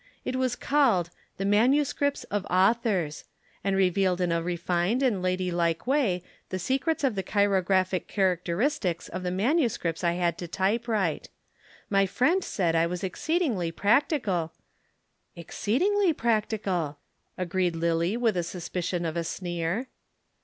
[0.25, 3.23] It was called 'The Manuscripts of Authors,'
[3.63, 9.21] and revealed in a refined and ladylike way the secrets of the chirographic characteristics of
[9.21, 11.29] the manuscripts I had to type write.
[11.87, 14.53] My friend said I was exceedingly practical"
[15.35, 16.97] "Exceedingly practical,"
[17.37, 19.85] agreed Lillie with a suspicion of a sneer.